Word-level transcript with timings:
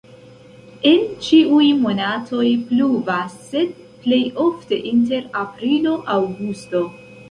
En 0.91 1.03
ĉiuj 1.25 1.67
monatoj 1.83 2.47
pluvas, 2.71 3.37
sed 3.53 3.79
plej 4.07 4.23
ofte 4.49 4.83
inter 4.97 5.33
aprilo-aŭgusto. 5.47 6.89